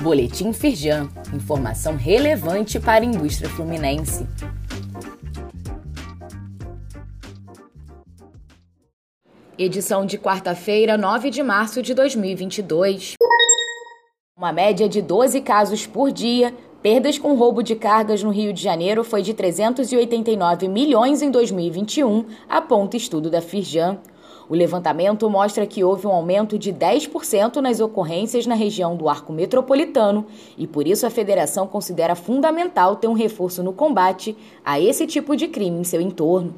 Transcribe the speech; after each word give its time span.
Boletim 0.00 0.50
Firjan, 0.54 1.10
informação 1.34 1.94
relevante 1.94 2.80
para 2.80 3.04
a 3.04 3.06
indústria 3.06 3.50
fluminense. 3.50 4.26
Edição 9.58 10.06
de 10.06 10.16
quarta-feira, 10.16 10.96
9 10.96 11.28
de 11.28 11.42
março 11.42 11.82
de 11.82 11.92
2022. 11.92 13.16
Uma 14.34 14.52
média 14.54 14.88
de 14.88 15.02
12 15.02 15.42
casos 15.42 15.86
por 15.86 16.10
dia, 16.10 16.54
perdas 16.82 17.18
com 17.18 17.34
roubo 17.34 17.62
de 17.62 17.76
cargas 17.76 18.22
no 18.22 18.30
Rio 18.30 18.54
de 18.54 18.62
Janeiro 18.62 19.04
foi 19.04 19.20
de 19.20 19.34
389 19.34 20.66
milhões 20.66 21.20
em 21.20 21.30
2021, 21.30 22.24
aponta 22.48 22.96
estudo 22.96 23.28
da 23.28 23.42
Firjan. 23.42 23.98
O 24.50 24.54
levantamento 24.56 25.30
mostra 25.30 25.64
que 25.64 25.84
houve 25.84 26.08
um 26.08 26.10
aumento 26.10 26.58
de 26.58 26.72
10% 26.72 27.58
nas 27.58 27.78
ocorrências 27.78 28.46
na 28.46 28.56
região 28.56 28.96
do 28.96 29.08
arco 29.08 29.32
metropolitano 29.32 30.26
e 30.58 30.66
por 30.66 30.88
isso 30.88 31.06
a 31.06 31.10
federação 31.10 31.68
considera 31.68 32.16
fundamental 32.16 32.96
ter 32.96 33.06
um 33.06 33.12
reforço 33.12 33.62
no 33.62 33.72
combate 33.72 34.36
a 34.64 34.80
esse 34.80 35.06
tipo 35.06 35.36
de 35.36 35.46
crime 35.46 35.78
em 35.78 35.84
seu 35.84 36.00
entorno. 36.00 36.52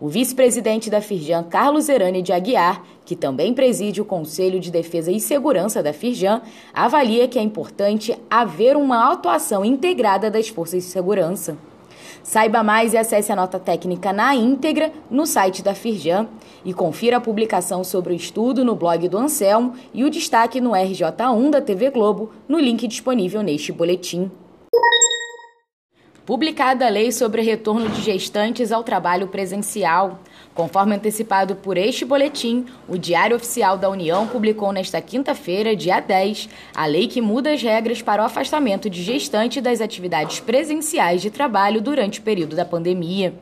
O 0.00 0.08
vice-presidente 0.08 0.90
da 0.90 1.00
Firjan, 1.00 1.44
Carlos 1.44 1.88
Erani 1.88 2.22
de 2.22 2.32
Aguiar, 2.32 2.84
que 3.04 3.14
também 3.14 3.54
preside 3.54 4.00
o 4.00 4.04
Conselho 4.04 4.58
de 4.58 4.72
Defesa 4.72 5.12
e 5.12 5.20
Segurança 5.20 5.80
da 5.80 5.92
Firjan, 5.92 6.42
avalia 6.74 7.28
que 7.28 7.38
é 7.38 7.42
importante 7.42 8.18
haver 8.28 8.76
uma 8.76 9.12
atuação 9.12 9.64
integrada 9.64 10.28
das 10.28 10.48
forças 10.48 10.82
de 10.82 10.90
segurança. 10.90 11.56
Saiba 12.22 12.62
mais 12.62 12.92
e 12.92 12.96
acesse 12.98 13.32
a 13.32 13.36
nota 13.36 13.58
técnica 13.58 14.12
na 14.12 14.34
íntegra 14.34 14.92
no 15.10 15.26
site 15.26 15.62
da 15.62 15.74
Firjan 15.74 16.26
e 16.64 16.74
confira 16.74 17.16
a 17.16 17.20
publicação 17.20 17.82
sobre 17.82 18.12
o 18.12 18.16
estudo 18.16 18.64
no 18.64 18.74
blog 18.74 19.08
do 19.08 19.18
Anselmo 19.18 19.74
e 19.94 20.04
o 20.04 20.10
destaque 20.10 20.60
no 20.60 20.70
RJ1 20.70 21.50
da 21.50 21.60
TV 21.60 21.90
Globo 21.90 22.30
no 22.48 22.58
link 22.58 22.86
disponível 22.86 23.42
neste 23.42 23.72
boletim. 23.72 24.30
Publicada 26.28 26.84
a 26.84 26.90
lei 26.90 27.10
sobre 27.10 27.40
retorno 27.40 27.88
de 27.88 28.02
gestantes 28.02 28.70
ao 28.70 28.84
trabalho 28.84 29.28
presencial. 29.28 30.20
Conforme 30.54 30.94
antecipado 30.94 31.56
por 31.56 31.78
este 31.78 32.04
boletim, 32.04 32.66
o 32.86 32.98
Diário 32.98 33.34
Oficial 33.34 33.78
da 33.78 33.88
União 33.88 34.26
publicou 34.26 34.70
nesta 34.70 35.00
quinta-feira, 35.00 35.74
dia 35.74 36.00
10, 36.00 36.50
a 36.76 36.84
lei 36.84 37.08
que 37.08 37.22
muda 37.22 37.54
as 37.54 37.62
regras 37.62 38.02
para 38.02 38.20
o 38.20 38.26
afastamento 38.26 38.90
de 38.90 39.02
gestante 39.02 39.58
das 39.58 39.80
atividades 39.80 40.38
presenciais 40.38 41.22
de 41.22 41.30
trabalho 41.30 41.80
durante 41.80 42.20
o 42.20 42.22
período 42.22 42.54
da 42.54 42.66
pandemia. 42.66 43.32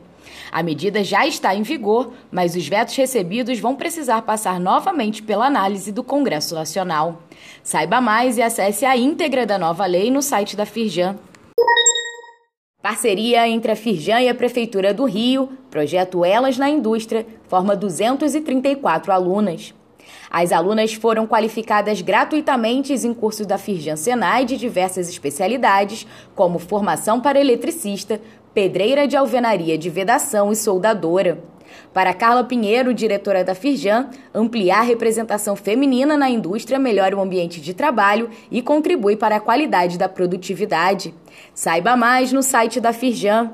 A 0.49 0.63
medida 0.63 1.03
já 1.03 1.27
está 1.27 1.53
em 1.53 1.63
vigor, 1.63 2.13
mas 2.31 2.55
os 2.55 2.65
vetos 2.65 2.95
recebidos 2.95 3.59
vão 3.59 3.75
precisar 3.75 4.21
passar 4.21 4.61
novamente 4.61 5.21
pela 5.21 5.47
análise 5.47 5.91
do 5.91 6.05
Congresso 6.05 6.55
Nacional. 6.55 7.21
Saiba 7.61 7.99
mais 7.99 8.37
e 8.37 8.41
acesse 8.41 8.85
a 8.85 8.95
íntegra 8.95 9.45
da 9.45 9.57
nova 9.57 9.85
lei 9.85 10.09
no 10.09 10.21
site 10.21 10.55
da 10.55 10.65
Firjan. 10.65 11.17
Parceria 12.87 13.45
entre 13.49 13.69
a 13.69 13.75
Firjan 13.75 14.21
e 14.21 14.29
a 14.29 14.33
Prefeitura 14.33 14.93
do 14.93 15.03
Rio, 15.03 15.49
projeto 15.69 16.23
Elas 16.23 16.57
na 16.57 16.69
Indústria, 16.69 17.27
forma 17.49 17.75
234 17.75 19.11
alunas. 19.11 19.73
As 20.31 20.53
alunas 20.53 20.93
foram 20.93 21.27
qualificadas 21.27 22.01
gratuitamente 22.01 22.93
em 22.93 23.13
cursos 23.13 23.45
da 23.45 23.57
Firjan 23.57 23.97
Senai 23.97 24.45
de 24.45 24.55
diversas 24.55 25.09
especialidades, 25.09 26.07
como 26.33 26.59
formação 26.59 27.19
para 27.19 27.41
eletricista, 27.41 28.21
pedreira 28.53 29.05
de 29.05 29.17
alvenaria 29.17 29.77
de 29.77 29.89
vedação 29.89 30.49
e 30.49 30.55
soldadora. 30.55 31.43
Para 31.93 32.13
Carla 32.13 32.43
Pinheiro, 32.43 32.93
diretora 32.93 33.43
da 33.43 33.55
Firjan, 33.55 34.09
ampliar 34.33 34.79
a 34.79 34.83
representação 34.83 35.55
feminina 35.55 36.17
na 36.17 36.29
indústria 36.29 36.79
melhora 36.79 37.15
o 37.15 37.21
ambiente 37.21 37.61
de 37.61 37.73
trabalho 37.73 38.29
e 38.51 38.61
contribui 38.61 39.15
para 39.15 39.37
a 39.37 39.39
qualidade 39.39 39.97
da 39.97 40.09
produtividade. 40.09 41.13
Saiba 41.53 41.95
mais 41.95 42.31
no 42.31 42.43
site 42.43 42.79
da 42.79 42.93
Firjan. 42.93 43.51